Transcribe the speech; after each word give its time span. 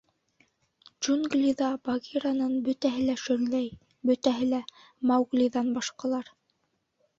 —Джунглиҙа 1.03 1.67
Багиранан 1.89 2.57
бөтәһе 2.71 3.05
лә 3.11 3.17
шөрләй, 3.25 3.69
бөтәһе 4.13 4.51
лә— 4.57 4.65
Мауглиҙан 5.13 5.73
башҡалар. 5.81 6.37